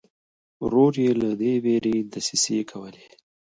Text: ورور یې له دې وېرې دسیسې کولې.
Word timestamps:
ورور 0.63 0.93
یې 1.03 1.11
له 1.21 1.29
دې 1.41 1.53
وېرې 1.63 1.95
دسیسې 2.13 2.59
کولې. 2.71 3.07